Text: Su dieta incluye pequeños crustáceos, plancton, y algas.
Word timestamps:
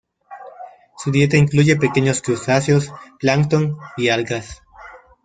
Su 0.97 1.11
dieta 1.11 1.37
incluye 1.37 1.75
pequeños 1.75 2.23
crustáceos, 2.23 2.91
plancton, 3.19 3.77
y 3.97 4.09
algas. 4.09 4.63